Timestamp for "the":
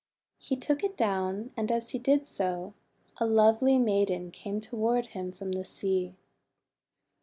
5.51-5.63